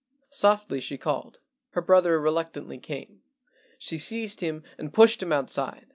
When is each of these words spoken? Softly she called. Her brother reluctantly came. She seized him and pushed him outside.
Softly 0.31 0.81
she 0.81 0.97
called. 0.97 1.37
Her 1.73 1.81
brother 1.83 2.19
reluctantly 2.19 2.79
came. 2.79 3.21
She 3.77 3.99
seized 3.99 4.39
him 4.41 4.63
and 4.79 4.91
pushed 4.91 5.21
him 5.21 5.31
outside. 5.31 5.85